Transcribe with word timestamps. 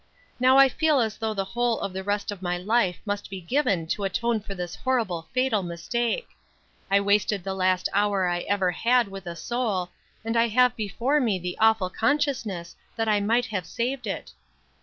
"Now 0.39 0.57
I 0.57 0.67
feel 0.67 0.99
as 0.99 1.17
though 1.19 1.35
the 1.35 1.45
whole 1.45 1.79
of 1.79 1.93
the 1.93 2.03
rest 2.03 2.31
of 2.31 2.41
my 2.41 2.57
life 2.57 2.97
must 3.05 3.29
be 3.29 3.39
given 3.39 3.85
to 3.89 4.03
atone 4.03 4.39
for 4.39 4.55
this 4.55 4.73
horrible 4.73 5.29
fatal 5.31 5.61
mistake. 5.61 6.27
I 6.89 6.99
wasted 6.99 7.43
the 7.43 7.53
last 7.53 7.87
hour 7.93 8.27
I 8.27 8.39
ever 8.39 8.71
had 8.71 9.09
with 9.09 9.27
a 9.27 9.35
soul, 9.35 9.91
and 10.25 10.35
I 10.35 10.47
have 10.47 10.75
before 10.75 11.21
me 11.21 11.37
the 11.37 11.55
awful 11.59 11.91
consciousness 11.91 12.75
that 12.95 13.07
I 13.07 13.19
might 13.19 13.45
have 13.45 13.67
saved 13.67 14.07
it. 14.07 14.31